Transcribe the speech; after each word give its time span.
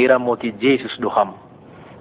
ira 0.00 0.16
moti 0.16 0.56
Jesus 0.56 0.96
doham 0.96 1.36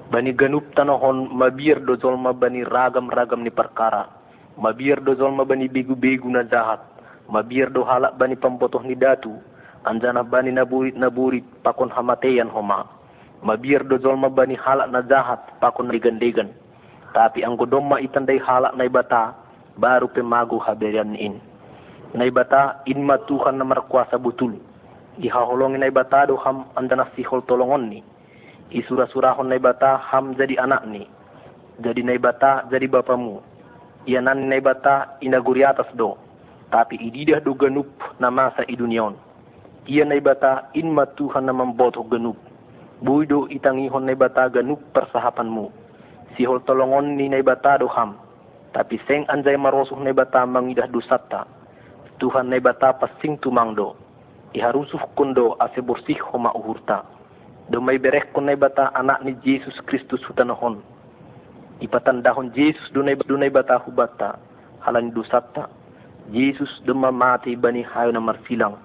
bani 0.08 0.32
ganup 0.32 0.64
tanahon 0.72 1.28
mabir 1.36 1.84
do 1.84 2.00
zolma 2.00 2.32
bani 2.32 2.64
ragam-ragam 2.64 3.44
ni 3.44 3.52
perkara. 3.52 4.08
Mabir 4.56 5.04
do 5.04 5.14
zolma 5.20 5.44
bani 5.44 5.68
begu-begu 5.68 6.28
na 6.32 6.48
jahat. 6.48 6.80
Mabir 7.28 7.70
do 7.70 7.84
halak 7.84 8.16
bani 8.16 8.40
pembotoh 8.40 8.82
ni 8.82 8.96
datu. 8.96 9.36
Anjana 9.84 10.24
bani 10.24 10.50
naburit 10.56 10.96
naburit 10.98 11.44
pakon 11.62 11.92
hamateyan 11.92 12.50
homa. 12.50 12.88
Mabir 13.44 13.84
do 13.84 14.00
zolma 14.00 14.32
bani 14.32 14.56
halak 14.56 14.88
na 14.90 15.04
jahat 15.04 15.40
pakon 15.60 15.92
degan-degan 15.92 16.50
tapi 17.10 17.42
ang 17.42 17.58
godomma 17.58 17.98
itandai 17.98 18.38
halak 18.38 18.78
na 18.78 18.86
ibata 18.86 19.34
baru 19.82 20.10
pemagu 20.14 20.62
haberian 20.62 21.18
in. 21.18 21.42
Na 22.14 22.26
ibata 22.26 22.82
inma 22.86 23.22
Tuhan 23.26 23.58
na 23.58 23.66
markuasa 23.66 24.18
butul 24.18 24.58
ihaholongin 25.20 25.80
na 25.84 25.88
ibata 25.92 26.26
do 26.28 26.36
ham 26.40 26.66
andana 26.76 27.08
sihol 27.16 27.44
tolongon 27.46 27.92
ni. 27.92 28.00
Isura-surahon 28.72 29.50
na 29.52 29.56
ibata 29.60 30.00
ham 30.00 30.34
jadi 30.40 30.58
anak 30.64 30.88
ni. 30.88 31.04
Jadi 31.84 32.02
na 32.04 32.16
ibata 32.16 32.66
jadi 32.72 32.88
bapamu. 32.88 33.44
Iyanan 34.08 34.48
na 34.48 34.58
ibata 34.58 35.20
inaguri 35.22 35.62
atas 35.68 35.88
do. 35.96 36.16
Tapi 36.72 36.96
ididah 37.02 37.42
do 37.44 37.54
ganup 37.58 37.90
na 38.22 38.30
masa 38.30 38.62
idunion 38.70 39.18
iya 39.90 40.06
na 40.06 40.22
ibata 40.22 40.70
inma 40.78 41.10
Tuhan 41.18 41.50
na 41.50 41.54
mamboto 41.56 42.06
ganup 42.06 42.38
buido 43.02 43.50
itangihon 43.50 44.06
na 44.06 44.14
ibata 44.14 44.46
ganup 44.54 44.78
persahapanmu. 44.94 45.74
Sihol 46.38 46.62
tolongon 46.68 47.18
ni 47.18 47.26
na 47.26 47.42
ibata 47.42 47.82
do 47.82 47.90
ham. 47.90 48.14
Tapi 48.70 49.02
seng 49.10 49.26
anjay 49.34 49.58
marosuh 49.58 49.98
na 49.98 50.14
ibata 50.14 50.46
mangidah 50.46 50.86
dusata 50.86 51.50
Tuhan 52.22 52.54
na 52.54 52.62
ibata 52.62 52.94
pasing 53.02 53.42
tumangdo 53.42 53.98
iharusuh 54.54 55.02
kundo 55.14 55.56
ase 55.62 55.82
bersih 55.82 56.18
homa 56.32 56.50
uhurta. 56.58 57.06
Do 57.70 57.78
may 57.78 58.02
berek 58.02 58.34
kun 58.34 58.50
bata 58.58 58.90
anak 58.98 59.22
ni 59.22 59.38
Jesus 59.46 59.78
Kristus 59.86 60.26
hutanahon 60.26 60.82
ipatandahon 61.80 62.52
Jesus 62.58 62.84
dunay 62.92 63.16
dunay 63.30 63.54
bata 63.54 63.78
hubata. 63.86 64.42
Halan 64.80 65.12
dusata 65.12 65.68
Jesus 66.32 66.70
duma 66.88 67.12
mati 67.12 67.54
bani 67.54 67.84
hayo 67.84 68.16
na 68.16 68.24
marsilang 68.24 68.80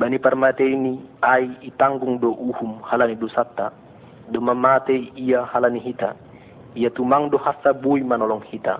bani 0.00 0.16
parmate 0.18 0.64
ini 0.64 1.02
ay 1.22 1.50
itanggung 1.66 2.18
do 2.18 2.34
uhum 2.34 2.82
halani 2.82 3.14
dusata. 3.14 3.70
Duma 4.30 4.54
mati 4.54 5.10
iya 5.18 5.42
halani 5.50 5.82
hita. 5.82 6.14
Iya 6.78 6.90
tumang 6.94 7.30
do 7.30 7.38
hasa 7.38 7.74
buy 7.74 7.98
manolong 8.02 8.46
hita. 8.46 8.78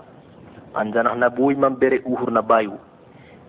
Anjanah 0.75 1.19
na 1.19 1.27
buy 1.27 1.59
bere 1.75 1.99
uhur 2.07 2.31
na 2.31 2.43
bayu 2.43 2.79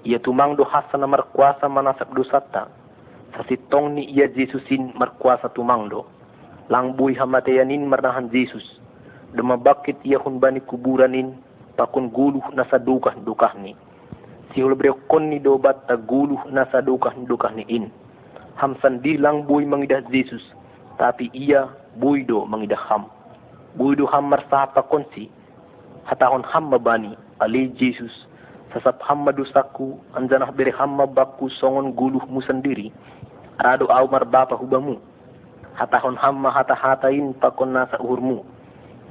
iya 0.02 0.18
tumang 0.18 0.58
do 0.58 0.66
hasa 0.66 0.98
na 0.98 1.06
markuasa 1.06 1.70
manasak 1.70 2.10
dusata 2.18 2.70
sa 3.32 3.42
sitong 3.48 3.96
ni 3.96 4.12
iya 4.12 4.28
Jesusin 4.28 4.92
markuasa. 5.00 5.48
Lang 6.72 6.96
buhay 6.96 7.16
hamatayanin 7.16 7.88
marnahan 7.88 8.32
Jesus. 8.32 8.64
Dumabakit 9.36 10.00
iya 10.04 10.20
bani 10.20 10.60
kuburanin 10.64 11.36
pakun 11.80 12.12
guluh 12.12 12.44
na 12.52 12.68
sa 12.68 12.80
dukah 12.80 13.16
dukah 13.24 13.56
ni. 13.60 13.76
Si 14.52 14.60
kon 15.08 15.32
ni 15.32 15.40
dobat 15.40 15.88
ta 15.88 15.96
guluh 15.96 16.40
na 16.52 16.68
sa 16.72 16.84
dukah 16.84 17.16
dukah 17.28 17.52
ni 17.56 17.64
in. 17.72 17.88
Hamsan 18.60 19.00
di 19.00 19.16
lang 19.16 19.48
buhay 19.48 19.64
mangidah 19.64 20.04
Jesus. 20.12 20.44
Tapi 21.00 21.32
iya 21.32 21.72
buhay 22.00 22.28
do 22.28 22.44
mangidah 22.44 22.80
ham. 22.92 23.08
Buhay 23.80 23.96
do 23.96 24.06
ham 24.12 24.28
marsapa 24.28 24.84
konsi. 24.92 25.32
Hatahon 26.04 26.44
ham 26.44 26.68
mabani 26.68 27.16
ali 27.40 27.72
Jesus 27.80 28.12
sasap 28.72 29.00
hamma 29.06 29.32
dusaku 29.36 30.00
anjanah 30.16 30.52
bere 30.56 30.72
hamma 30.72 31.08
bakku 31.08 31.52
songon 31.60 31.94
guluh 31.96 32.24
mu 32.28 32.42
sendiri. 32.44 32.92
Rado 33.62 33.92
au 33.92 34.08
marbapa 34.08 34.56
hubamu. 34.58 34.98
Hatahon 35.76 36.20
hamma 36.20 36.52
hata 36.52 36.76
hatain 36.76 37.32
pakon 37.40 37.72
nasa 37.76 37.96
uhurmu 38.02 38.44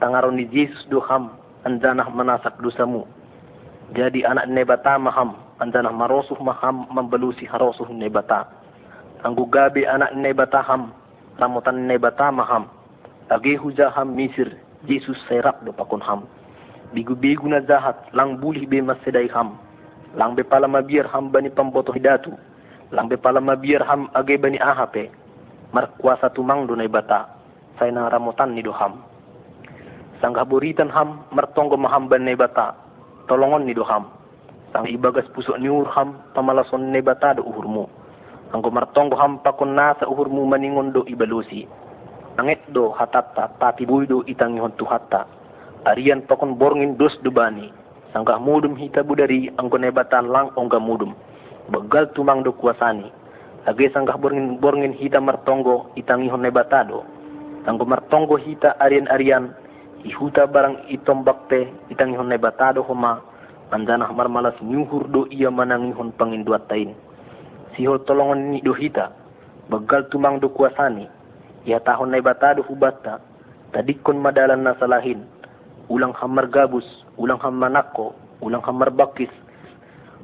tangaron 0.00 0.36
ni 0.36 0.48
Jesus 0.48 0.80
do 0.88 0.98
ham 1.04 1.36
anjanah 1.68 2.08
manasak 2.08 2.56
dosamu 2.64 3.04
jadi 3.92 4.24
anak 4.24 4.48
nebata 4.48 4.96
maham 4.96 5.36
anjanah 5.60 5.92
marosuh 5.92 6.38
maham 6.40 6.86
membelusi 6.94 7.42
harosuh 7.44 7.90
nebata. 7.90 8.46
Anggu 9.26 9.50
gabe 9.50 9.82
anak 9.84 10.14
nebata 10.14 10.62
ham 10.62 10.94
ramutan 11.36 11.90
nebata 11.90 12.30
maham. 12.32 12.70
Age 13.30 13.58
hujaham 13.58 14.14
misir 14.14 14.58
Jesus 14.86 15.18
serak 15.26 15.58
do 15.66 15.74
pakon 15.74 16.02
ham 16.02 16.26
bigu-bigu 16.90 17.46
na 17.46 17.62
zahat 17.64 18.10
lang 18.14 18.38
bulih 18.38 18.66
be 18.66 18.82
maseday 18.82 19.30
ham. 19.30 19.58
Lang 20.18 20.34
be 20.34 20.42
pala 20.42 20.66
mabir 20.66 21.06
ham 21.06 21.30
bani 21.30 21.50
pamboto 21.50 21.94
hidatu. 21.94 22.34
Lang 22.90 23.06
be 23.06 23.14
pala 23.14 23.38
mabir 23.38 23.82
ham 23.86 24.10
age 24.14 24.34
bani 24.42 24.58
ahape. 24.58 25.10
Mar 25.70 25.94
kuasa 26.02 26.30
tumang 26.34 26.66
dunay 26.66 26.90
bata. 26.90 27.30
Say 27.78 27.94
nang 27.94 28.10
ramutan 28.10 28.54
ni 28.54 28.62
do 28.62 28.74
ham. 28.74 29.02
Sang 30.18 30.34
buritan 30.34 30.90
ham 30.90 31.24
martonggo 31.30 31.78
maham 31.78 32.10
bani 32.10 32.34
bata. 32.34 32.74
Tolongon 33.30 33.64
ni 33.64 33.74
do 33.74 33.86
ham. 33.86 34.10
Sang 34.74 34.86
ibagas 34.90 35.26
pusok 35.30 35.58
niur 35.62 35.86
ham 35.94 36.18
pamalason 36.34 36.90
ni 36.90 36.98
bata 36.98 37.38
do 37.38 37.46
uhurmu. 37.46 37.86
Anggo 38.50 38.70
martonggo 38.74 39.14
ham 39.14 39.38
pakon 39.46 39.78
nasa 39.78 40.10
uhurmu 40.10 40.42
maningon 40.42 40.90
do 40.90 41.06
ibalusi 41.06 41.70
Angit 42.34 42.62
do 42.72 42.90
hatatta 42.90 43.52
tapi 43.62 43.86
buido 43.86 44.24
itangihon 44.26 44.74
tuhatta 44.74 45.39
arian 45.88 46.24
pakon 46.28 46.56
borngin 46.56 46.96
dos 46.96 47.14
dubani. 47.24 47.72
Sangka 48.10 48.42
mudum 48.42 48.74
hita 48.74 49.06
budari 49.06 49.48
angko 49.54 49.78
nebatan 49.78 50.28
lang 50.28 50.50
ongga 50.58 50.82
mudum. 50.82 51.14
Begal 51.70 52.10
tumang 52.10 52.42
do 52.42 52.50
kuasani. 52.50 53.06
Age 53.70 53.86
sangka 53.94 54.18
borngin 54.18 54.58
borngin 54.58 54.92
hita 54.92 55.22
martonggo 55.22 55.94
itangi 55.94 56.26
hon 56.26 56.42
nebatado. 56.42 57.06
Sangko 57.62 57.86
martonggo 57.86 58.34
hita 58.34 58.74
arian 58.82 59.06
arian 59.14 59.54
ihuta 60.02 60.50
barang 60.50 60.90
itom 60.90 61.22
bakte 61.22 61.70
itangi 61.88 62.18
hon 62.18 62.28
nebatado 62.28 62.82
homa. 62.82 63.22
Anjana 63.70 64.10
malas 64.10 64.58
nyuhur 64.58 65.06
do 65.06 65.30
ia 65.30 65.46
manangi 65.46 65.94
hon 65.94 66.10
pangin 66.18 66.42
tain. 66.66 66.90
Sihol 67.78 68.02
tolongan 68.02 68.50
ni 68.50 68.58
do 68.58 68.74
hita. 68.74 69.14
Begal 69.70 70.10
tumang 70.10 70.42
do 70.42 70.50
kuasani. 70.50 71.06
Ia 71.62 71.78
tahun 71.78 72.10
nebatado 72.10 72.66
hubata. 72.66 73.22
Tadikon 73.70 74.18
madalan 74.18 74.66
nasalahin 74.66 75.22
ulang 75.90 76.14
hamar 76.14 76.46
gabus, 76.46 76.86
ulang 77.18 77.42
hamar 77.42 77.66
nako, 77.66 78.14
ulang 78.38 78.62
hamar 78.62 78.94
bakis, 78.94 79.28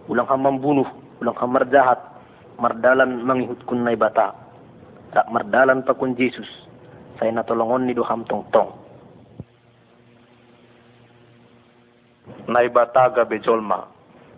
ulang 0.06 0.30
hamar 0.30 0.54
bunuh, 0.62 0.86
ulang 1.18 1.34
hamar 1.34 1.66
jahat, 1.66 1.98
mardalan 2.62 3.26
mangihut 3.26 3.58
kun 3.66 3.82
na 3.82 3.98
bata. 3.98 4.30
Tak 5.10 5.26
mardalan 5.34 5.82
pa 5.82 5.92
kun 5.98 6.14
Jesus, 6.14 6.46
saya 7.18 7.34
natolongon 7.34 7.90
ni 7.90 7.98
tong 7.98 8.46
tong. 8.54 8.70
Naibata 12.46 13.10
gabe 13.10 13.42
jolma, 13.42 13.90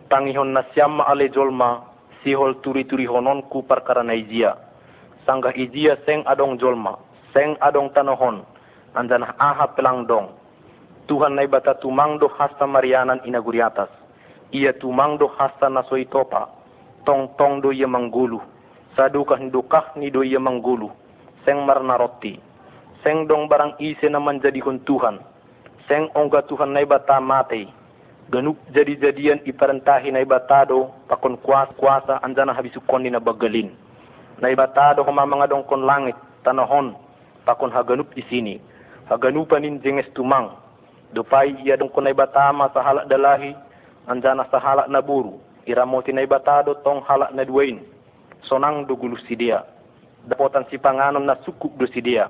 tangihon 0.09 0.57
na 0.57 0.65
siyam 0.73 1.05
ale 1.05 1.29
jolma, 1.29 1.85
sihol 2.25 2.57
turi-turi 2.65 3.05
honon 3.05 3.45
ku 3.53 3.61
perkara 3.69 4.01
na 4.01 4.17
ijia. 4.17 4.57
Sangga 5.29 5.53
ijia 5.53 6.01
seng 6.09 6.25
adong 6.25 6.57
jolma, 6.57 6.97
seng 7.37 7.53
adong 7.61 7.93
tanohon, 7.93 8.49
anjanah 8.97 9.37
aha 9.37 9.77
pelang 9.77 10.09
dong, 10.09 10.33
Tuhan 11.09 11.41
na 11.41 11.49
ibata 11.49 11.73
tumangdo 11.81 12.29
hasta 12.37 12.69
marianan 12.69 13.25
inaguriatas. 13.25 13.89
Ia 14.53 14.77
tumangdo 14.77 15.33
hasta 15.41 15.73
nasoitopa. 15.73 16.53
Tong 17.09 17.33
tong 17.41 17.65
do 17.65 17.73
ia 17.73 17.89
manggulu. 17.89 18.37
Sadukah 18.93 19.41
dukah 19.49 19.97
ni 19.97 20.13
do 20.13 20.21
ia 20.21 20.37
manggulu. 20.37 20.93
Seng 21.49 21.65
marna 21.65 21.97
roti. 21.97 22.37
Seng 23.01 23.25
dong 23.25 23.49
barang 23.49 23.81
ise 23.81 24.05
na 24.13 24.21
manjadihon 24.21 24.85
Tuhan. 24.85 25.17
Seng 25.89 26.13
ongga 26.13 26.45
Tuhan 26.45 26.77
na 26.77 26.85
ibata 26.85 27.17
mate. 27.25 27.73
Ganuk 28.29 28.61
jadi-jadian 28.77 29.41
iparantahi 29.49 30.13
na 30.13 30.21
ibatado 30.21 30.93
pakon 31.09 31.41
kuasa 31.41 31.73
kuasa 31.81 32.15
anjana 32.21 32.53
habisukon 32.53 33.01
ni 33.01 33.09
na 33.09 33.25
bagalin. 33.25 33.73
Na 34.45 34.53
ibatado 34.53 35.01
humamanga 35.01 35.49
dong 35.49 35.65
kon 35.65 35.89
langit 35.89 36.21
tanahon 36.45 36.93
pakon 37.49 37.73
haganup 37.73 38.13
di 38.13 38.21
sini. 38.29 38.61
Haganupanin 39.09 39.81
jenges 39.81 40.05
tumang 40.13 40.68
Dupai 41.09 41.57
ia 41.65 41.81
dong 41.81 41.89
kunay 41.89 42.13
batama 42.13 42.69
sa 42.73 42.85
halak 42.85 43.09
dalahi, 43.09 43.57
anjana 44.05 44.45
sa 44.53 44.61
halak 44.61 44.93
na 44.93 45.01
buru, 45.01 45.41
iramoti 45.65 46.13
na 46.13 46.25
ibatado 46.25 46.77
tong 46.85 47.01
halak 47.09 47.33
na 47.33 47.49
duwain. 47.49 47.81
Sonang 48.45 48.85
dugulu 48.85 49.17
si 49.25 49.37
dia. 49.37 49.65
Dapotan 50.29 50.69
si 50.69 50.77
panganom 50.77 51.25
na 51.25 51.41
sukuk 51.45 51.73
do 51.81 51.89
si 51.89 52.05
dia. 52.05 52.29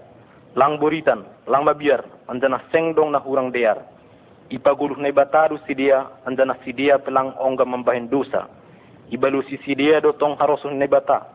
Lang 0.54 0.78
buritan, 0.78 1.26
lang 1.50 1.66
mabiar, 1.66 2.06
anjana 2.30 2.62
sengdong 2.70 3.10
na 3.10 3.18
hurang 3.18 3.50
dear. 3.50 3.82
Ipaguluh 4.48 4.96
na 4.96 5.10
ibatado 5.10 5.58
si 5.66 5.74
dia, 5.74 6.06
anjana 6.24 6.54
si 6.64 6.70
dia 6.72 6.96
pelang 7.02 7.34
ongga 7.36 7.66
mambahin 7.66 8.06
dosa. 8.06 8.46
Ibalusi 9.10 9.58
si 9.66 9.74
dia 9.74 10.00
do 10.00 10.14
tong 10.14 10.38
harosun 10.38 10.78
na 10.78 10.86
ibata. 10.86 11.26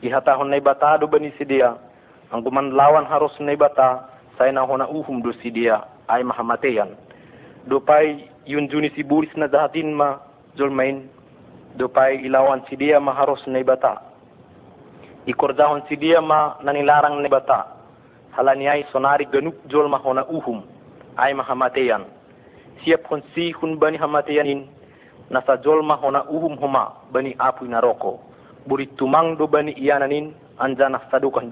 Ihatahon 0.00 0.50
na 0.50 0.58
ibatado 0.58 1.04
bani 1.06 1.30
si 1.36 1.44
dia, 1.44 1.76
ang 2.28 2.44
gumanlawan 2.44 3.08
haros 3.08 3.32
na 3.40 3.56
ibata, 3.56 4.04
saya 4.36 4.52
na 4.52 4.62
hona 4.62 4.86
uhum 4.86 5.24
do 5.24 5.32
si 5.40 5.50
dia, 5.50 5.80
ay 6.08 6.24
mahamateyan. 6.24 6.96
Yun 8.48 8.64
juni 8.72 8.88
si 8.96 9.04
buris 9.04 9.28
na 9.36 9.48
zahatin 9.48 9.92
ma 9.92 10.16
zulmain. 10.56 11.04
Dupay 11.76 12.24
ilawan 12.24 12.64
si 12.68 12.76
dia 12.80 12.96
maharos 13.00 13.44
na 13.46 13.60
ibata. 13.60 14.00
Ikordahon 15.28 15.84
si 15.88 15.96
dia 16.00 16.20
ma 16.24 16.56
nanilarang 16.64 17.20
na 17.20 17.28
ibata. 17.28 17.78
halani 18.38 18.70
ay 18.70 18.86
sonari 18.94 19.26
ganup 19.26 19.58
jol 19.66 19.90
mahona 19.90 20.22
uhum 20.30 20.62
ay 21.18 21.34
mahamateyan 21.34 22.06
siap 22.86 23.02
kon 23.10 23.18
si 23.34 23.50
hun 23.58 23.74
bani 23.82 23.98
hamateyanin 23.98 24.62
nasa 25.26 25.58
jol 25.58 25.82
mahona 25.82 26.22
uhum 26.30 26.54
homa 26.62 27.02
bani 27.10 27.34
apu 27.42 27.66
naroko 27.66 28.22
buri 28.70 28.86
tumang 28.94 29.34
do 29.34 29.50
bani 29.50 29.74
iyananin 29.74 30.30
anjana 30.62 31.02
sadukan 31.10 31.50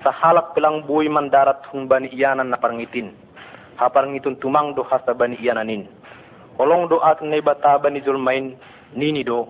sa 0.00 0.08
halak 0.08 0.56
pelang 0.56 0.88
buoy 0.88 1.04
mandarat 1.12 1.60
hun 1.68 1.84
bani 1.84 2.08
iyanan 2.16 2.48
na 2.48 2.56
parangitin 2.56 3.12
haparangitun 3.78 4.36
tumang 4.42 4.74
do 4.74 4.82
hasa 4.82 5.14
bani 5.14 5.38
iyananin 5.38 5.86
holong 6.58 6.90
do 6.90 6.98
at 7.00 7.22
ne 7.22 7.38
bata 7.40 7.78
bani 7.78 8.02
jol 8.02 8.18
main 8.18 8.58
nini 8.94 9.24
do. 9.24 9.46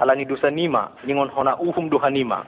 Halani 0.00 0.24
dosa 0.24 0.48
nima 0.48 0.92
ningon 1.04 1.28
hona 1.28 1.60
uhum 1.60 1.88
do 1.90 1.98
hanima 1.98 2.44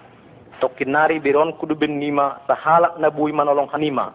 tokkinari 0.61 1.21
beron 1.21 1.53
kudu 1.61 1.75
ben 1.75 2.01
nima 2.01 2.41
sa 2.47 2.55
halak 2.55 2.97
na 3.01 3.11
buy 3.11 3.33
manolong 3.33 3.69
hanima. 3.73 4.13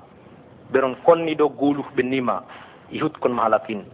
Beron 0.72 0.96
konni 1.06 1.36
do 1.36 1.50
guluh 1.50 1.86
ben 1.96 2.10
nima 2.10 2.42
ihut 2.90 3.14
kon 3.22 3.34
mahalakin. 3.34 3.86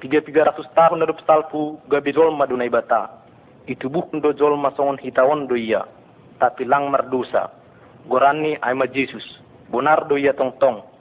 Tiga 0.00 0.20
tiga 0.20 0.44
ratus 0.50 0.66
tahun 0.74 1.00
na 1.00 1.06
salpu 1.24 1.80
gabi 1.88 2.12
zolma 2.12 2.44
dunai 2.44 2.68
bata. 2.68 3.22
Itu 3.64 3.88
buk 3.88 4.12
do 4.20 4.32
zolma 4.36 4.76
songon 4.76 5.00
hitawan 5.00 5.48
do 5.48 5.56
iya. 5.56 5.88
Tapi 6.40 6.64
lang 6.64 6.90
mardusa. 6.90 7.48
Gorani 8.08 8.58
ay 8.60 8.74
ma 8.74 8.84
Jesus. 8.90 9.24
Bonar 9.72 10.04
do 10.04 10.20
iya 10.20 10.36
tong 10.36 10.52
tong 10.60 10.91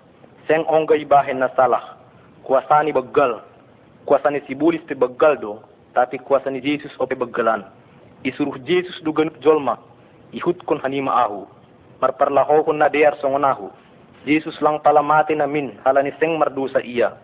seng 0.48 0.66
onga 0.70 0.98
ibahen 0.98 1.40
na 1.40 1.50
salah 1.56 1.98
kuasani 2.46 2.94
begal 2.94 3.42
kuasani 4.06 4.42
sibulis 4.48 4.82
te 4.88 4.96
begal 4.98 5.38
do 5.38 5.62
tapi 5.92 6.18
kuasani 6.24 6.64
Jesus 6.64 6.92
ope 7.00 7.16
begalan. 7.16 7.68
Isuruh 8.24 8.56
Jesus 8.64 8.96
do 9.04 9.12
ganut 9.12 9.36
zolma 9.44 9.76
ihut 10.32 10.58
kon 10.64 10.80
hanima 10.80 11.26
ahu. 11.26 11.44
Marparlaho 12.02 12.64
kon 12.66 12.80
na 12.80 12.90
dear 12.90 13.14
songonahu 13.22 13.70
Jesus 14.26 14.56
lang 14.62 14.80
pala 14.82 15.04
mati 15.04 15.36
na 15.36 15.46
min 15.50 15.78
halani 15.86 16.14
seng 16.22 16.38
mardusa 16.38 16.82
iya 16.82 17.18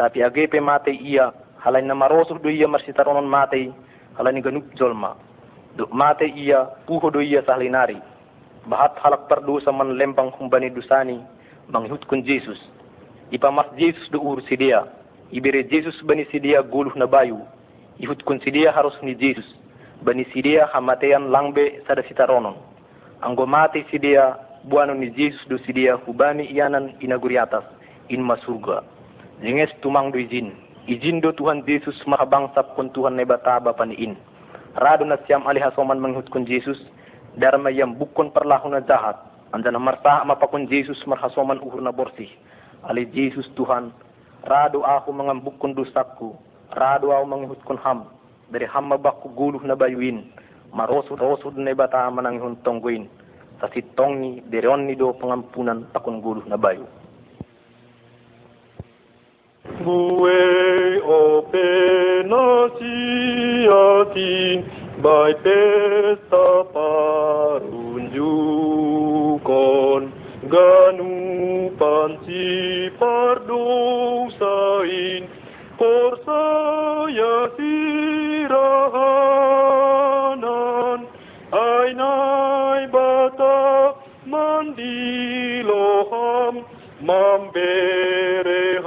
tapi 0.00 0.24
age 0.24 0.48
pe 0.48 0.60
mate 0.60 0.90
iya 0.90 1.32
halani 1.60 1.88
na 1.88 1.94
marosuh 1.94 2.40
do 2.40 2.48
iya 2.48 2.68
marsitaronon 2.68 3.28
mate 3.28 3.72
halani 4.16 4.40
ganup 4.42 4.64
jolma. 4.76 5.16
Do 5.76 5.86
mate 5.92 6.26
iya 6.26 6.66
puho 6.88 7.12
do 7.12 7.20
iya 7.20 7.44
sahlinari 7.46 8.00
bahat 8.68 8.92
halak 9.00 9.24
pardusa 9.28 9.72
man 9.72 9.96
lempang 9.96 10.28
humbani 10.36 10.68
dusani 10.68 11.24
manghut 11.70 12.04
kon 12.06 12.22
Jesus. 12.26 12.58
Ipamas 13.32 13.66
Jesus 13.78 14.10
do 14.10 14.18
ur 14.20 14.42
sidia. 14.48 14.84
Ibere 15.32 15.64
Jesus 15.70 15.94
bani 16.02 16.26
sidia 16.30 16.62
guluh 16.62 16.92
na 16.96 17.06
bayu. 17.06 17.38
Ihut 17.98 18.22
kon 18.26 18.40
sidia 18.42 18.72
harus 18.74 18.94
ni 19.02 19.14
Jesus. 19.14 19.46
Bani 20.02 20.24
sidia 20.34 20.66
hamatean 20.74 21.30
langbe 21.30 21.82
sada 21.86 22.02
sitaronon 22.08 22.56
anggo 23.22 23.46
mate 23.46 23.84
sidia 23.92 24.36
buano 24.64 24.94
ni 24.94 25.10
Jesus 25.12 25.40
do 25.48 25.58
sidia 25.68 25.96
hubani 26.06 26.48
ianan 26.48 26.96
inaguri 27.00 27.38
atas 27.38 27.64
in 28.08 28.24
masurga 28.24 28.80
jenges 29.44 29.70
tumang 29.84 30.12
do 30.12 30.18
izin. 30.18 30.52
Izin 30.88 31.20
do 31.20 31.30
Tuhan 31.36 31.62
Yesus 31.68 31.94
mahabangsa 32.08 32.64
kon 32.74 32.88
Tuhan 32.90 33.14
nebataba 33.20 33.76
paniin 33.76 34.16
rado 34.74 35.04
na 35.04 35.20
siam 35.28 35.44
alih 35.46 35.62
hasoman 35.62 36.00
menghut 36.00 36.26
kon 36.32 36.48
Jesus 36.48 36.80
dharma 37.36 37.70
yam 37.70 37.94
bukon 37.94 38.32
perlahuna 38.32 38.80
jahat 38.88 39.20
anjana 39.52 39.78
marta 39.78 40.24
mapakon 40.24 40.68
Jesus 40.70 40.98
marhasoman 41.06 41.62
uhur 41.62 41.82
na 41.82 41.92
borsih 41.92 42.28
ali 42.86 43.06
Jesus 43.10 43.46
Tuhan 43.54 43.92
rado 44.46 44.86
aku 44.86 45.12
mengambukon 45.12 45.76
dosaku 45.76 46.36
rado 46.74 47.10
aku 47.10 47.26
menghut 47.26 47.58
kon 47.66 47.78
ham. 47.82 48.06
Dari 48.50 48.66
hamma 48.66 48.98
bakku 48.98 49.30
guluh 49.30 49.62
na 49.62 49.78
bayuin 49.78 50.26
marosu 50.74 51.14
rosu 51.14 51.50
ne 51.54 51.74
bata 51.74 52.10
manang 52.10 52.38
hun 52.42 52.56
tongguin. 52.66 53.06
Sa 53.62 53.68
tongi 53.94 54.42
dari 54.50 54.66
onni 54.66 54.96
do 54.96 55.12
pengampunan 55.14 55.86
takun 55.94 56.18
guluh 56.22 56.42
na 56.50 56.56
bayu. 56.58 56.86
Bue 59.80 60.42
openasiati 61.06 62.34
by 64.98 65.32
pesta 65.44 66.64
parunjukon 66.74 67.79
ganu 70.50 71.70
pansi 71.78 72.90
pardosain 72.98 74.30
por 75.78 76.18
saya 76.26 77.54
sirahanan. 77.54 78.90
Ay 81.54 81.94
nay 81.94 82.90
bata 82.90 83.94
mandiloham 84.26 85.74
mambere 86.98 88.82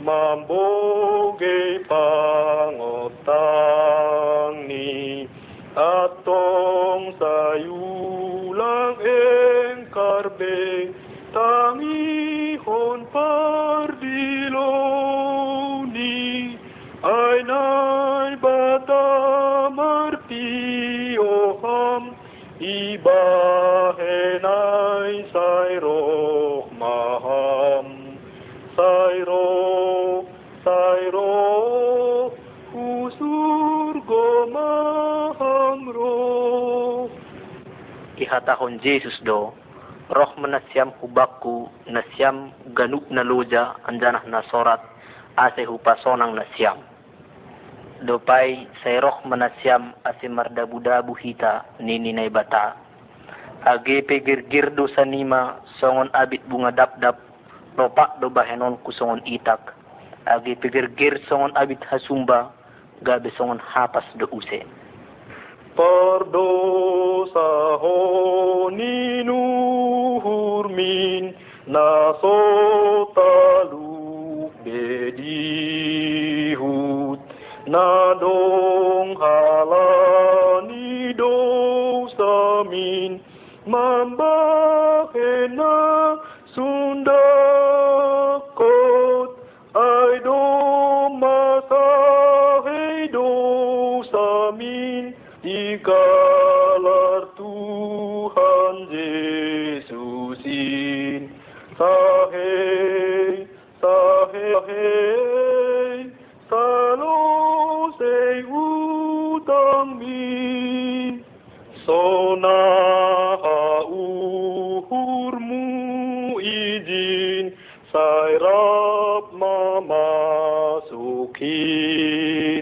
mamboge 0.00 1.80
pangotang 1.88 3.32
ni 4.68 5.24
atong 5.76 7.16
sayulang 7.20 8.96
engkarbe 9.00 10.92
ihatahon 38.36 38.76
Jesus 38.84 39.16
do 39.24 39.56
roh 40.12 40.32
menasyam 40.36 40.92
hubakku 41.00 41.72
nasyam 41.88 42.52
ganup 42.76 43.08
na 43.08 43.24
loja 43.24 43.80
anjanah 43.88 44.20
na 44.28 44.44
sorat 44.52 44.84
ase 45.40 45.64
hupasonang 45.64 46.36
nasyam. 46.36 46.76
Dopai 48.04 48.68
say 48.84 49.00
roh 49.00 49.24
menasyam 49.24 49.96
ase 50.04 50.28
mardabu-dabu 50.28 51.16
hita 51.16 51.64
nini 51.80 52.12
nay 52.12 52.28
bata. 52.28 52.76
Age 53.64 54.04
pegir-gir 54.04 54.76
do 54.76 54.84
sanima 54.92 55.64
songon 55.80 56.12
abit 56.12 56.44
bunga 56.44 56.76
dap-dap 56.76 57.16
lopak 57.80 58.20
do 58.20 58.28
bahenon 58.28 58.76
ku 58.84 58.92
songon 58.92 59.24
itak. 59.24 59.72
Age 60.28 60.60
pegir-gir 60.60 61.24
songon 61.24 61.56
abit 61.56 61.80
hasumba 61.88 62.52
gabe 63.00 63.32
songon 63.40 63.64
hapas 63.64 64.04
do 64.20 64.28
use 64.28 64.60
Pardosa 65.76 67.48
honinu 67.82 69.42
hurmin 70.24 71.24
nasotalu 71.68 73.20
bedihut. 74.64 75.60
Nadong 77.68 79.10
halani 79.20 81.12
dosamin 81.20 83.12
mambakena 83.68 84.16
sundakot 86.54 88.15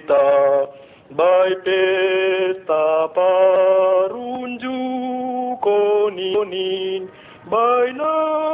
ta 0.08 0.22
bai 1.18 1.52
pe 1.64 1.80
ta 2.66 2.84
bai 7.50 7.92
no. 7.92 8.53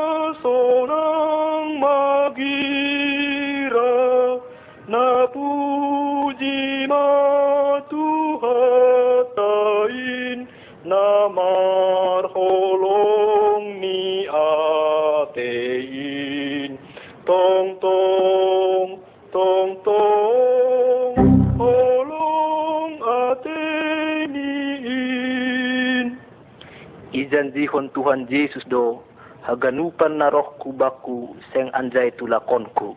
Ijanjihon 27.51 27.91
Tuhan 27.91 28.31
Yesus 28.31 28.63
do, 28.71 29.03
haganupan 29.43 30.23
na 30.23 30.31
roh 30.31 30.55
kubaku 30.63 31.35
seng 31.51 31.67
anjay 31.75 32.15
tulakonku. 32.15 32.95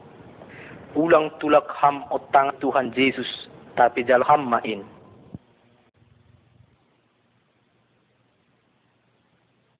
Ulang 0.93 1.33
tulak 1.41 1.65
ham 1.81 2.05
otang 2.13 2.53
Tuhan 2.61 2.93
Yesus, 2.93 3.49
tapi 3.73 4.05
jal 4.05 4.21
ham 4.21 4.45
main. 4.45 4.85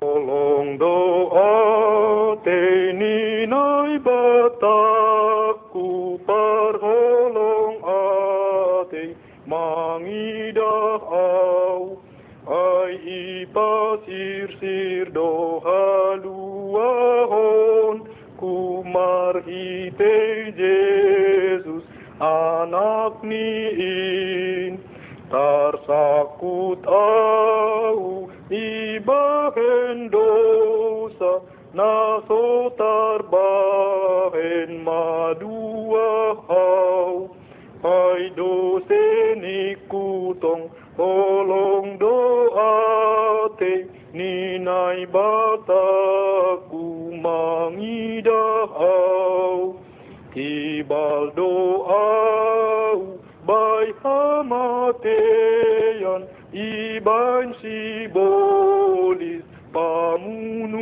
Tolong 0.02 0.82
doa 0.82 1.54
teninay 2.42 4.02
bataku 4.02 4.58
parholong 6.26 7.78
ate 7.86 9.14
mangidahaw 9.46 10.84
ay 13.44 13.50
ipasirsir 13.50 15.12
do 15.14 15.60
haluahon 15.64 16.36
kumarhite 18.40 20.16
Jesus 20.56 21.84
anak 22.20 23.24
niin. 23.24 24.80
Tarsakut 25.30 26.88
au 26.88 28.30
ibahen 28.54 30.12
dosa 30.12 31.42
naso 31.74 32.70
tarbahen 32.78 34.84
madua 34.86 35.23
bataku 45.14 47.14
mangidahaw 47.22 49.78
Tibal 50.34 51.30
doau 51.38 53.22
bay 53.46 53.94
hamateyan 54.02 55.06
iban 56.50 57.54
sibolis 57.62 59.46
pamunuhin. 59.70 60.82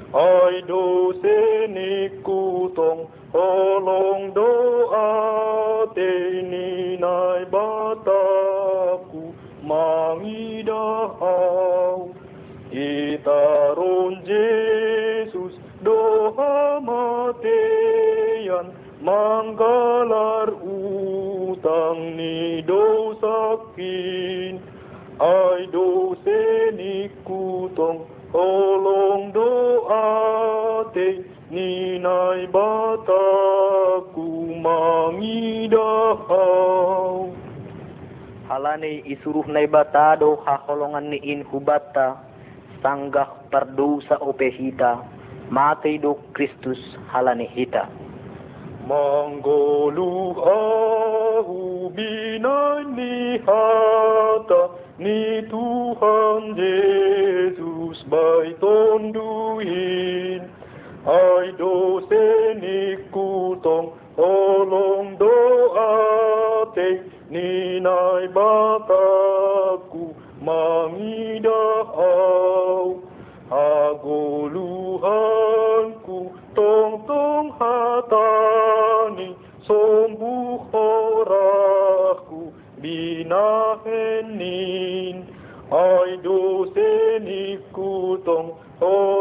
Ay 0.10 0.66
do 0.66 1.14
seniku 1.22 2.74
tong 2.74 3.06
holong 3.30 4.34
doate 4.34 6.10
ninay 6.50 7.46
bataku 7.46 9.30
mangidahaw 9.62 11.14
Itaron 12.74 14.26
Jesus 14.26 15.54
doha 15.86 16.82
mateyan 16.82 18.74
manggalar 19.06 20.50
utang 20.66 22.18
ni 22.18 22.66
dosakin 22.66 24.58
ay 25.22 25.70
dose 25.70 26.74
ni 26.74 27.14
kutong 27.22 28.10
tolong 28.32 29.19
doate 29.19 29.19
ninay 32.00 32.48
bataku 32.48 34.56
mangidahaw 34.64 37.28
Halani 38.50 39.06
isuruh 39.06 39.46
na 39.46 39.62
ibatado 39.62 40.42
hakolongan 40.42 41.14
ni 41.14 41.22
inhubata, 41.22 42.18
sanggah 42.82 43.46
pardusa 43.54 44.18
o 44.26 44.34
pehita, 44.34 45.06
matay 45.54 46.02
do 46.02 46.18
Kristus 46.34 46.82
halani 47.14 47.46
hita. 47.46 47.86
Manggoluh 48.90 50.34
ahu 50.42 51.94
binay 51.94 52.90
ni 52.90 53.38
hata. 53.46 54.74
Ni 54.98 55.46
Tuhan 55.46 56.58
Yesus 56.58 58.02
bay 58.10 58.58
tonduin 58.58 60.49
ay 61.10 61.58
dose 61.58 62.54
ni 62.62 62.94
kutong 63.10 63.98
tolong 64.14 65.18
doate 65.18 67.02
ninay 67.34 68.30
bataku 68.30 70.14
mangidahaw 70.38 71.50
aguluhanku 73.50 75.10
tong 76.54 77.02
tong 77.10 77.58
hatani 77.58 79.34
sombuhoraku 79.66 82.54
binahenin. 82.78 84.38
Ay 85.70 86.18
doseni 86.26 87.62
kutong 87.74 88.58
tolong 88.82 89.19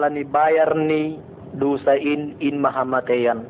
halani 0.00 0.24
bayar 0.24 0.72
ni 0.80 1.20
dusain 1.60 2.32
in 2.40 2.56
mahamateyan. 2.56 3.44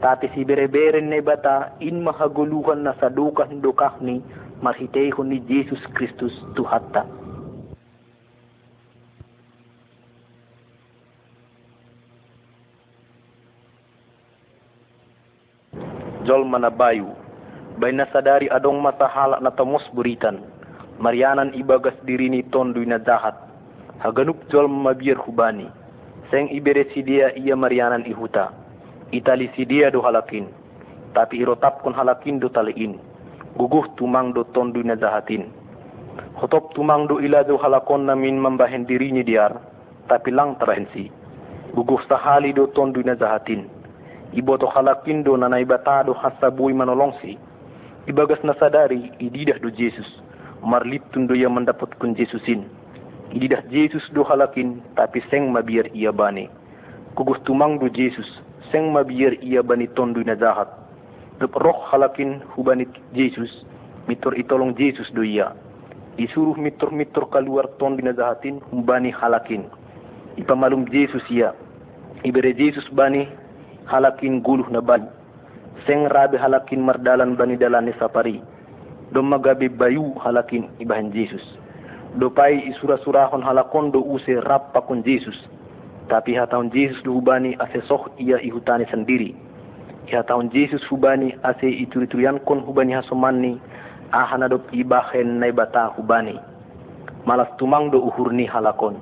Tati 0.00 0.32
si 0.32 0.48
bereberin 0.48 1.12
na 1.12 1.20
bata 1.20 1.76
in 1.84 2.00
mahaguluhan 2.00 2.88
na 2.88 2.96
sadukah 2.96 3.44
dukah 3.60 4.00
ni 4.00 4.24
marhitehon 4.64 5.28
ni 5.28 5.44
Jesus 5.44 5.76
Kristus 5.92 6.32
tuhatta. 6.56 7.04
Jol 16.24 16.48
manabayu, 16.48 17.12
bay 17.76 17.92
nasadari 17.92 18.48
adong 18.48 18.80
matahala 18.80 19.36
na 19.44 19.52
tamos 19.52 19.84
buritan, 19.92 20.40
marianan 20.96 21.52
ibagas 21.52 21.96
diri 22.08 22.32
ni 22.32 22.40
tondoy 22.48 22.88
na 22.88 22.96
jahat, 23.04 23.36
haganup 24.00 24.40
jol 24.48 24.64
mabir 24.68 25.16
hubani, 25.20 25.68
seng 26.30 26.48
ibere 26.54 26.86
sidia 26.94 27.34
iya 27.36 27.58
marianan 27.58 28.06
ihuta, 28.06 28.54
itali 29.12 29.50
sidia 29.58 29.90
do 29.90 30.00
halakin, 30.00 30.48
tapi 31.12 31.42
irotap 31.42 31.82
kon 31.82 31.92
halakin 31.92 32.38
do 32.38 32.48
taliin, 32.48 32.96
guguh 33.58 33.86
tumang 33.98 34.32
do 34.32 34.46
tondoy 34.54 34.86
na 34.86 34.96
jahatin. 34.96 35.50
Hotop 36.38 36.72
tumang 36.74 37.06
do 37.10 37.20
ila 37.20 37.44
do 37.44 37.58
halakon 37.58 38.06
namin 38.06 38.38
mambahen 38.38 38.86
dirinya 38.86 39.22
diar, 39.22 39.52
tapi 40.08 40.30
lang 40.30 40.56
tarahensi. 40.56 41.10
Guguh 41.74 42.02
sahali 42.10 42.54
do 42.54 42.66
tondoy 42.72 43.04
na 43.06 43.14
jahatin. 43.14 43.68
Iboto 44.34 44.70
halakin 44.70 45.26
do 45.26 45.34
na 45.34 45.50
naibatado 45.50 46.14
hasabuy 46.14 46.74
manolongsi. 46.74 47.50
ibagas 48.08 48.40
nasadari 48.42 49.12
ididah 49.20 49.60
do 49.60 49.68
Jesus 49.68 50.06
marlitun 50.64 51.28
do 51.28 51.36
ia 51.36 51.46
mendapatkan 51.52 52.16
Jesusin 52.16 52.64
ididah 53.30 53.62
Jesus 53.70 54.02
do 54.10 54.26
halakin 54.26 54.82
tapi 54.98 55.22
seng 55.30 55.54
mabiar 55.54 55.86
ia 55.94 56.10
bani. 56.10 56.50
Kugus 57.14 57.38
tumang 57.46 57.78
do 57.78 57.86
Jesus 57.90 58.26
seng 58.70 58.90
mabiar 58.90 59.38
ia 59.42 59.62
bani 59.62 59.86
tondu 59.94 60.22
na 60.22 60.34
jahat 60.34 60.70
Dop 61.40 61.56
roh 61.56 61.80
halakin 61.88 62.44
hubani 62.52 62.84
Jesus 63.16 63.48
mitur 64.04 64.36
itolong 64.36 64.76
Jesus 64.76 65.08
do 65.16 65.24
ia. 65.24 65.56
Disuruh 66.20 66.52
mitur-mitur 66.52 67.32
keluar 67.32 67.64
tondu 67.80 68.04
na 68.04 68.12
jahatin 68.12 68.60
hubani 68.68 69.08
halakin. 69.08 69.64
Ipamalum 70.36 70.84
Jesus 70.92 71.24
ia. 71.32 71.56
Ibere 72.28 72.52
Jesus 72.52 72.84
bani 72.92 73.24
halakin 73.88 74.44
guluh 74.44 74.68
na 74.68 74.84
bani. 74.84 75.08
Seng 75.88 76.12
rabi 76.12 76.36
halakin 76.36 76.84
mardalan 76.84 77.40
bani 77.40 77.56
dalani 77.56 77.96
sapari. 77.96 78.44
Do 79.16 79.24
magabe 79.24 79.72
bayu 79.72 80.12
halakin 80.20 80.68
ibahan 80.76 81.08
Jesus 81.08 81.40
do 82.18 82.26
pai 82.30 82.58
isura-surahon 82.74 83.42
halakon 83.42 83.94
do 83.94 84.02
use 84.02 84.34
rappa 84.42 84.82
kon 84.82 85.06
Jesus. 85.06 85.36
Tapi 86.10 86.34
hataun 86.34 86.66
Jesus 86.74 86.98
do 87.06 87.14
hubani 87.14 87.54
ase 87.62 87.86
soh 87.86 88.10
ia 88.18 88.42
ihutani 88.42 88.82
sendiri. 88.90 89.30
Hataun 90.10 90.50
Jesus 90.50 90.82
hubani 90.90 91.38
ase 91.46 91.70
ituri-turian 91.70 92.42
kon 92.42 92.66
hubani 92.66 92.98
hasomanni 92.98 93.62
ahana 94.10 94.50
do 94.50 94.58
ibahen 94.74 95.38
nai 95.38 95.54
bata 95.54 95.94
hubani. 95.94 96.34
Malas 97.26 97.46
tumang 97.62 97.94
do 97.94 98.02
uhurni 98.02 98.42
halakon. 98.50 98.98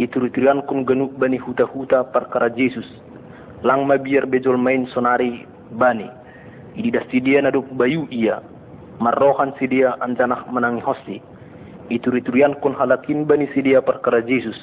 Ituri-turian 0.00 0.64
kon 0.64 0.88
genuk 0.88 1.12
bani 1.20 1.36
huta-huta 1.36 2.08
perkara 2.08 2.48
Jesus. 2.48 2.88
Lang 3.60 3.84
mabiar 3.84 4.24
bejol 4.24 4.56
main 4.56 4.88
sonari 4.96 5.44
bani. 5.76 6.08
Idi 6.72 6.88
sidia 7.12 7.44
naduk 7.44 7.68
bayu 7.76 8.08
ia. 8.08 8.40
Marrohan 8.96 9.52
sidia 9.60 10.00
anjanah 10.00 10.48
menangi 10.48 10.80
hosti 10.80 11.20
ituri-turian 11.92 12.56
kun 12.64 12.72
halakin 12.72 13.28
bani 13.28 13.44
sidia 13.52 13.84
perkara 13.84 14.24
Jesus. 14.24 14.56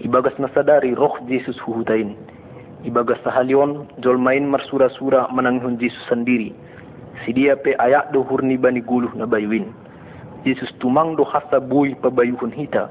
Ibagas 0.00 0.36
nasadari 0.40 0.94
roh 0.94 1.12
Jesus 1.28 1.58
huhutain. 1.66 2.16
Ibagas 2.86 3.18
sahalion 3.26 3.90
jol 4.00 4.16
main 4.16 4.46
marsura-sura 4.46 5.28
menangihun 5.34 5.76
Jesus 5.76 6.00
sendiri. 6.08 6.54
Sidia 7.26 7.58
pe 7.58 7.74
ayak 7.76 8.14
do 8.14 8.22
hurni 8.22 8.54
bani 8.54 8.80
guluh 8.80 9.10
na 9.18 9.26
bayuin 9.26 9.74
Jesus 10.46 10.70
tumang 10.78 11.18
do 11.18 11.26
hasa 11.26 11.58
bui 11.58 11.98
pabayuhun 11.98 12.54
hita. 12.54 12.86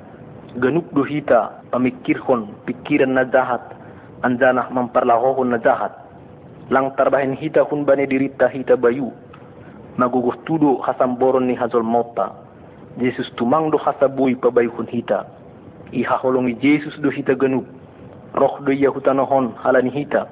Ganuk 0.60 0.86
do 0.92 1.08
hita 1.08 1.64
pamikirhon 1.72 2.52
pikiran 2.68 3.16
na 3.16 3.24
jahat 3.26 3.64
anjanah 4.22 4.68
memperlahohon 4.70 5.56
na 5.56 5.60
jahat 5.64 5.94
lang 6.68 6.92
tarbahin 7.00 7.34
hita 7.34 7.64
hun 7.64 7.88
bani 7.88 8.04
dirita 8.04 8.52
hita 8.52 8.76
bayu. 8.76 9.10
Maguguh 9.98 10.36
tudo 10.46 10.78
hasam 10.86 11.18
boron 11.18 11.50
ni 11.50 11.58
hazol 11.58 11.82
mota 11.82 12.47
Jesus 12.98 13.30
tumang 13.38 13.70
do 13.70 13.78
hasabui 13.78 14.36
pabayu 14.36 14.74
hun 14.74 14.90
hita. 14.90 15.26
Iha 15.94 16.18
holongi 16.18 16.58
Jesus 16.58 16.98
do 17.00 17.14
hita 17.14 17.38
ganuk 17.38 17.66
roh 18.34 18.58
do 18.66 18.74
iya 18.74 18.90
hutanohon 18.90 19.54
halani 19.62 19.94
hita. 19.94 20.26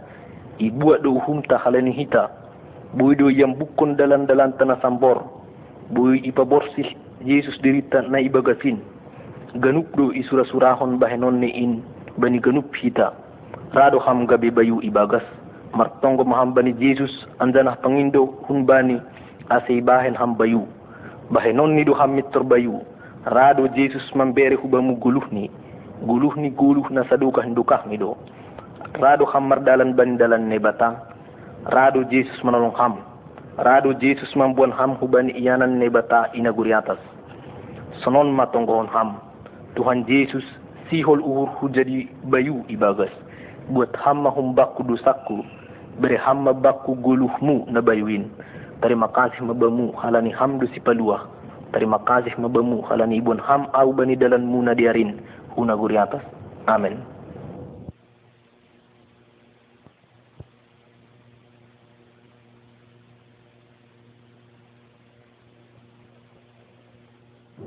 Ibuat 0.58 1.06
do 1.06 1.14
uhumta 1.16 1.62
halani 1.62 1.94
hita. 1.94 2.30
Bui 2.98 3.14
do 3.16 3.30
yang 3.30 3.54
bukon 3.60 3.94
dalan-dalan 4.00 4.58
tanah 4.58 4.80
sambor. 4.82 5.22
Bui 5.94 6.24
ipa 6.26 6.42
borsih 6.42 6.90
Jesus 7.22 7.56
dirita 7.62 8.02
na 8.10 8.18
ibagasin 8.18 8.82
ganuk 9.62 9.88
do 9.96 10.12
isura-surahon 10.12 11.00
bahenon 11.00 11.40
ni 11.40 11.48
in 11.54 11.80
bani 12.20 12.42
ganuk 12.44 12.68
hita. 12.76 13.16
Rado 13.72 14.00
ham 14.04 14.28
gabe 14.28 14.52
bayu 14.52 14.82
ibagas 14.84 15.24
martongo 15.76 16.24
mahambani 16.24 16.74
Jesus 16.80 17.12
anjanah 17.40 17.76
pangindo 17.84 18.32
hunbani 18.48 19.00
ase 19.52 19.84
bahen 19.84 20.16
hambayu 21.30 21.34
bahenon 21.34 21.76
ni 21.76 21.84
do 21.86 21.94
hammitor 21.94 22.44
bayu 22.44 22.82
rado 23.26 23.68
Jesus 23.76 24.04
mambere 24.16 24.56
hubamu 24.56 24.96
guluhni 24.98 25.50
guluhni 26.04 26.52
guluh 26.52 26.90
na 26.92 27.04
saduka 27.10 27.42
hindukah 27.42 27.86
mi 27.88 27.98
do. 27.98 28.18
Rado 29.00 29.26
hammar 29.26 29.64
dalan 29.64 29.96
bani 29.96 30.18
dalan 30.18 30.48
ne 30.50 30.60
batang. 30.60 30.96
Rado 31.72 32.04
Jesus 32.12 32.36
manolong 32.44 32.76
ham. 32.78 33.00
Rado 33.58 33.94
Jesus 34.00 34.30
mambuan 34.36 34.72
ham 34.72 34.96
hubani 35.00 35.32
iyanan 35.34 35.80
ne 35.80 35.90
bata 35.90 36.30
inaguri 36.36 36.74
atas. 36.74 37.00
Sonon 38.04 38.32
matongohon 38.36 38.88
ham. 38.92 39.18
Tuhan 39.76 40.04
Yesus 40.08 40.44
sihol 40.92 41.20
uhur 41.24 41.48
hujadi 41.60 42.08
bayu 42.28 42.64
ibagas. 42.70 43.12
Buat 43.72 43.96
hamma 44.04 44.30
humbaku 44.30 44.84
dosaku 44.84 45.42
beri 46.00 46.18
hamma 46.18 46.54
bakku 46.54 46.96
guluhmu 47.00 47.66
na 47.72 47.82
bayuin. 47.82 48.28
Terima 48.84 49.08
kasih 49.08 49.42
mabamu 49.48 49.92
halani 49.96 50.32
hamdu 50.36 50.68
si 50.76 50.80
paluah. 50.84 51.28
Terima 51.72 52.00
kasih 52.04 52.36
mabamu 52.38 52.84
halani 52.88 53.18
ibun 53.24 53.40
ham 53.40 53.68
au 53.74 53.94
bani 53.96 54.16
dalanmu 54.16 54.62
na 54.64 54.76
diarin. 54.76 55.20
Huna 55.56 55.76
guri 55.80 55.96
atas. 55.98 56.22
Amin. 56.68 57.00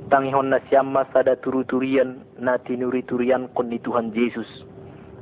Tangihon 0.08 0.48
na 0.48 0.60
siyama 0.72 1.04
sada 1.12 1.36
turu-turian 1.36 2.24
na 2.40 2.56
kon 3.52 3.68
ni 3.68 3.76
Tuhan 3.78 4.08
Yesus 4.16 4.48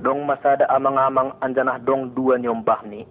dong 0.00 0.28
masada 0.28 0.68
amang-amang 0.68 1.32
anjanah 1.40 1.80
dong 1.80 2.12
dua 2.12 2.36
nyombah 2.36 2.84
ni. 2.84 3.04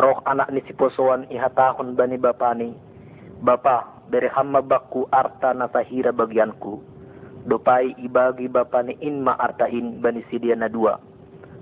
Roh 0.00 0.20
anak 0.24 0.48
ni 0.52 0.64
si 0.64 0.72
posoan 0.72 1.28
ihatahon 1.28 1.92
bani 1.92 2.16
bapani 2.16 2.72
bapa 3.44 4.04
dari 4.08 4.28
hamma 4.32 4.60
bakku 4.64 5.08
arta 5.12 5.52
nasahira 5.52 6.12
bagianku. 6.12 6.80
Dopai 7.48 7.96
ibagi 8.00 8.48
bapani 8.52 9.00
inma 9.00 9.36
artain 9.36 10.00
bani 10.00 10.20
sidia 10.28 10.56
na 10.56 10.68
dua. 10.68 11.00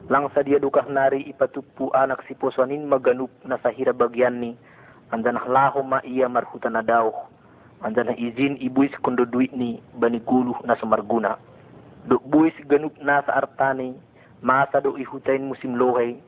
Lang 0.08 0.26
sadia 0.32 0.58
dukah 0.58 0.88
nari 0.88 1.22
ipatupu 1.28 1.92
anak 1.94 2.24
si 2.26 2.34
posoanin 2.34 2.88
maganup 2.88 3.30
nasahira 3.46 3.94
bagian 3.94 4.40
ni. 4.40 4.56
Anjanah 5.14 5.46
laho 5.46 5.80
ma 5.86 6.02
iya 6.02 6.26
marhuta 6.26 6.66
na 6.66 6.82
dauh. 6.82 7.14
Anjanah 7.84 8.16
izin 8.18 8.58
ibuis 8.58 8.90
kondo 9.04 9.22
duit 9.22 9.54
ni 9.54 9.78
bani 9.94 10.18
guluh 10.24 10.58
na 10.66 10.74
sumarguna 10.80 11.38
duk 12.08 12.24
buis 12.24 12.56
ganup 12.64 12.96
nasa 13.04 13.36
artani 13.36 13.92
masa 14.40 14.78
ihutain 14.80 15.42
musim 15.44 15.74
lohay 15.74 16.18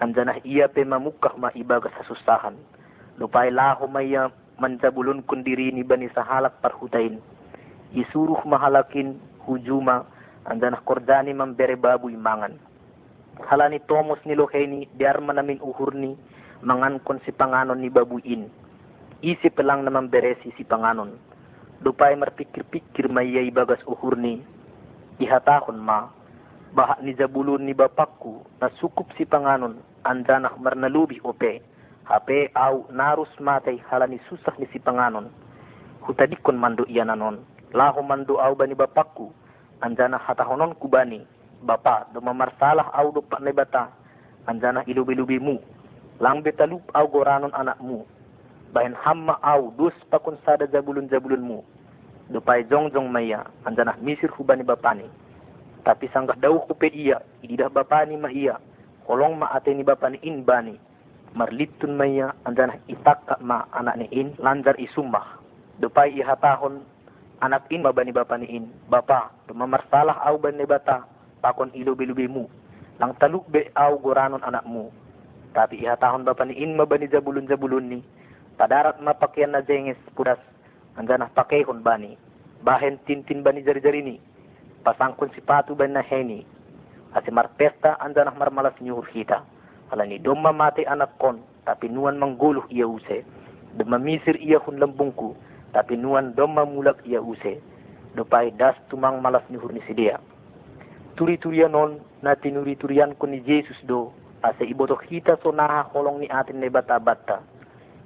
anjanah 0.00 0.40
iya 0.44 0.68
pe 0.68 0.84
mamukah 0.84 1.36
ma 1.36 1.52
ibagas 1.52 1.92
hasustahan 1.98 2.56
lupay 3.18 3.50
laho 3.50 3.90
maya 3.90 4.30
manjabulun 4.58 5.22
kundiri 5.26 5.70
ni 5.74 5.86
bani 5.86 6.10
sahalak 6.14 6.58
parhutain. 6.62 7.22
Isuruh 7.94 8.42
mahalakin 8.46 9.18
hujuma 9.46 10.06
anjanah 10.46 10.82
kordani 10.86 11.34
mambere 11.34 11.78
babu 11.78 12.10
imangan. 12.10 12.58
Halani 13.38 13.78
tomos 13.86 14.18
ni 14.26 14.34
loheni 14.34 14.90
biar 14.98 15.22
manamin 15.22 15.62
uhurni 15.62 16.18
mangan 16.62 16.98
kon 17.06 17.22
si 17.22 17.30
panganon 17.30 17.78
ni 17.78 17.86
babuin 17.86 18.50
isi 19.22 19.46
pelang 19.50 19.86
naman 19.86 20.10
beresi 20.10 20.50
si 20.58 20.66
panganon. 20.66 21.14
Lupay 21.82 22.18
marpikir-pikir 22.18 23.06
maya 23.06 23.38
ibagas 23.42 23.78
uhurni 23.86 24.42
ihatahon 25.22 25.78
ma 25.78 26.10
bahak 26.74 27.00
ni 27.00 27.14
Zabulun 27.16 27.64
ni 27.64 27.72
bapakku 27.72 28.44
na 28.60 28.68
sukup 28.80 29.08
si 29.16 29.24
panganon 29.24 29.80
andanah 30.04 30.52
marnalubi 30.60 31.20
ope. 31.24 31.62
Hape 32.08 32.48
au 32.56 32.88
narus 32.88 33.28
matay 33.36 33.76
halani 33.92 34.16
susah 34.32 34.56
ni 34.56 34.64
si 34.72 34.80
panganon 34.80 35.28
hutadikon 36.04 36.56
mando 36.56 36.88
iya 36.88 37.04
nanon. 37.04 37.44
Laho 37.76 38.00
mando 38.00 38.40
au 38.40 38.56
bani 38.56 38.72
bapakku 38.74 39.28
anjana 39.84 40.16
hatahonon 40.16 40.72
kubani 40.80 41.20
bapa 41.60 42.08
do 42.16 42.20
mamarsalah 42.20 42.88
au 42.96 43.12
do 43.12 43.20
pak 43.20 43.44
bata. 43.52 43.92
Anjana 44.48 44.80
ilubi-lubi 44.88 45.36
mu 45.36 45.60
lang 46.20 46.40
betalup 46.40 46.80
au 46.96 47.06
goranon 47.12 47.52
anakmu. 47.52 48.08
Bahen 48.72 48.96
hamma 49.04 49.36
au 49.44 49.72
dus 49.76 49.92
pakun 50.08 50.40
sada 50.44 50.64
jabulun 50.66 51.08
jabulun 51.12 51.44
mu 51.44 51.58
do 52.32 52.40
pai 52.40 52.64
jong 52.68 52.88
jong 52.92 53.08
maya 53.12 53.44
anjana 53.68 53.96
misir 54.00 54.32
hubani 54.32 54.64
bapani 54.64 55.04
tapi 55.84 56.10
sanggah 56.10 56.38
dauh 56.38 56.64
kupet 56.66 56.94
iya 56.94 57.22
ididah 57.42 57.70
bapani 57.70 58.16
ma 58.18 58.30
iya 58.30 58.58
kolong 59.06 59.38
ma 59.38 59.50
ate 59.54 59.72
ni 59.74 59.82
bapani 59.86 60.18
in 60.22 60.44
bani 60.44 60.76
marlitun 61.36 61.96
maya 61.96 62.32
andana 62.44 62.76
itak 62.88 63.24
ma 63.44 63.68
anak 63.72 63.96
ni 64.00 64.06
in 64.12 64.32
lanjar 64.40 64.76
isumbah 64.80 65.38
depai 65.78 66.14
iha 66.16 66.34
tahun 66.38 66.82
anak 67.40 67.70
in 67.70 67.86
ma 67.86 67.94
bani 67.94 68.10
bapani 68.10 68.46
in. 68.50 68.66
Bapa 68.90 69.30
mamar 69.54 69.86
salah 69.90 70.18
au 70.26 70.38
bani 70.38 70.66
bata 70.66 71.06
pakon 71.38 71.70
ilo 71.74 71.94
bilubimu 71.94 72.46
lang 72.98 73.14
taluk 73.22 73.46
be 73.46 73.70
au 73.78 73.94
goranon 74.02 74.42
anakmu 74.42 74.90
tapi 75.54 75.78
iha 75.82 75.94
tahun 75.96 76.26
bapani 76.26 76.58
in 76.58 76.74
ma 76.74 76.84
bani 76.84 77.06
jabulun 77.06 77.46
jabulun 77.46 77.86
ni. 77.88 78.00
Padarat 78.58 78.98
ma 78.98 79.14
pakaian 79.14 79.54
na 79.54 79.62
jenges 79.62 79.98
puras 80.18 80.38
andana 80.98 81.30
pakai 81.30 81.62
bani 81.78 82.18
bahen 82.66 82.98
tintin 83.06 83.46
bani 83.46 83.62
jari-jari 83.62 84.02
ni 84.02 84.18
pasangkun 84.88 85.28
sipatu 85.36 85.76
ban 85.76 85.92
na 85.92 86.00
heni. 86.00 86.48
Asi 87.12 87.28
marpesta 87.28 88.00
andanah 88.00 88.32
marmalas 88.32 88.72
nyuhur 88.80 89.04
kita 89.12 89.44
alani 89.92 90.16
domma 90.16 90.48
mati 90.48 90.88
anak 90.88 91.12
kon 91.20 91.44
tapi 91.68 91.92
nuan 91.92 92.16
mangguluh 92.16 92.64
ia 92.72 92.88
use. 92.88 93.20
Do 93.76 93.84
mamisir 93.84 94.40
iya 94.40 94.56
hun 94.64 94.80
lambungku 94.80 95.36
tapi 95.76 96.00
nuan 96.00 96.32
do 96.32 96.48
mamulak 96.48 97.04
iya 97.04 97.20
use. 97.20 97.60
Do 98.16 98.24
pai 98.24 98.48
das 98.56 98.80
tumang 98.88 99.20
malas 99.20 99.44
ni 99.52 99.60
hurni 99.60 99.84
sidia 99.84 100.16
turi 101.20 101.36
turian 101.36 101.76
non 101.76 102.00
na 102.24 102.32
tinuri 102.32 102.72
turian 102.80 103.12
ko 103.20 103.28
ni 103.28 103.44
Jesus 103.44 103.76
do. 103.84 104.08
Asa 104.40 104.64
iboto 104.64 104.96
kita 104.96 105.36
so 105.42 105.50
naha 105.52 105.84
holong 105.92 106.22
ni 106.22 106.30
atin 106.30 106.62
ne 106.62 106.70
bata 106.70 106.96
bata 107.02 107.42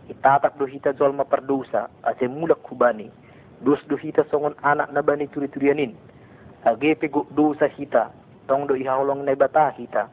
itatap 0.09 0.57
do 0.59 0.65
hita 0.65 0.97
jol 0.97 1.13
mapardusa 1.13 1.93
ase 2.03 2.25
mulak 2.27 2.59
kubani 2.65 3.13
dus 3.61 3.79
do 3.87 4.01
hita 4.01 4.25
songon 4.33 4.57
anak 4.65 4.89
na 4.91 5.05
bani 5.05 5.29
turi 5.29 5.47
turianin 5.53 5.93
age 6.65 6.95
pego 6.95 7.27
dosa 7.35 7.67
hita. 7.67 8.11
Tong 8.47 8.67
do 8.67 8.75
ihaulong 8.75 9.27
na 9.27 9.35
bata 9.35 9.75
hita. 9.75 10.07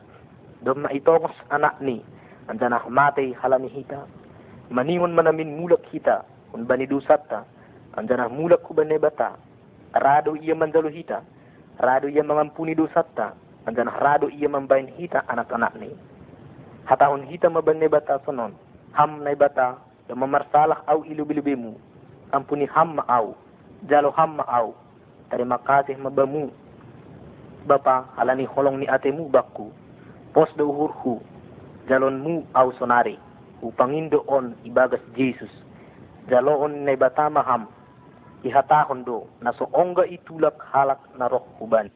Do 0.66 0.74
ma 0.76 0.90
itongos 0.90 1.34
anak 1.50 1.78
ni. 1.82 2.02
Andana 2.50 2.82
mate 2.90 3.34
halami 3.38 3.70
hita. 3.70 4.06
Maningon 4.70 5.14
manamin 5.14 5.58
mulak 5.58 5.86
hita. 5.94 6.26
Un 6.54 6.66
bani 6.66 6.90
dusata 6.90 7.46
andana 7.94 8.30
mulak 8.30 8.66
kubane 8.66 8.98
bata. 8.98 9.38
Rado 9.94 10.34
ia 10.36 10.56
manjalo 10.58 10.90
hita. 10.90 11.22
Rado 11.78 12.10
ia 12.10 12.26
mengampuni 12.26 12.74
dosata 12.76 13.34
andana 13.66 13.94
rado 13.94 14.30
ia 14.30 14.50
membain 14.50 14.90
hita 14.98 15.26
anak-anak 15.30 15.78
ni. 15.78 15.94
Hatahun 16.90 17.30
hita 17.30 17.50
mabane 17.50 17.86
bata 17.90 18.18
sonon. 18.26 18.54
Ham 18.98 19.22
na 19.22 19.34
bata. 19.38 19.78
Da 20.10 20.18
mamarsalah 20.18 20.82
au 20.90 21.06
ilubilubemu 21.06 21.78
ampuni 22.34 22.66
ham 22.66 22.98
au. 23.06 23.38
Jalo 23.86 24.10
ham 24.18 24.42
au 24.42 24.74
terima 25.30 25.58
kasih 25.62 25.96
mabamu 25.98 26.50
bapa 27.70 28.10
halani 28.18 28.46
holong 28.50 28.82
ni 28.82 28.88
atemu 28.90 29.30
bakku. 29.30 29.72
Pos 30.34 30.50
do 30.58 30.70
uhurhu 30.70 31.22
jalon 31.90 32.22
mu 32.22 32.34
au 32.54 32.74
sonari. 32.78 33.18
Upangindo 33.62 34.24
on 34.28 34.56
ibagas 34.66 35.02
Jesus. 35.14 35.52
Jalo 36.30 36.62
on 36.66 36.86
na 36.86 36.96
bata 36.96 37.30
maham 37.30 37.68
ihatahon 38.46 39.06
do. 39.06 39.26
Na 39.42 39.54
so 39.54 39.70
ongga 39.74 40.06
itulak 40.10 40.58
halak 40.72 41.02
na 41.18 41.28
roh 41.28 41.46
uban 41.62 41.90